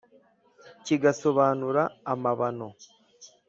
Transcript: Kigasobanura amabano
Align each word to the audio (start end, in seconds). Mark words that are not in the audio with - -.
Kigasobanura 0.85 1.81
amabano 2.11 2.67